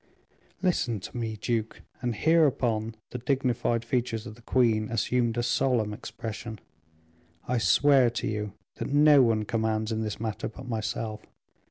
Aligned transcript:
'""Listen 0.63 0.99
to 0.99 1.15
me, 1.15 1.35
duke," 1.39 1.83
and 2.01 2.15
hereupon 2.15 2.95
the 3.11 3.19
dignified 3.19 3.85
features 3.85 4.25
of 4.25 4.33
the 4.33 4.41
queen 4.41 4.89
assumed 4.89 5.37
a 5.37 5.43
solemn 5.43 5.93
expression. 5.93 6.57
"I 7.47 7.59
swear 7.59 8.09
to 8.09 8.27
you 8.27 8.53
that 8.77 8.91
no 8.91 9.21
one 9.21 9.45
commands 9.45 9.91
in 9.91 10.01
this 10.01 10.19
matter 10.19 10.47
but 10.47 10.67
myself. 10.67 11.21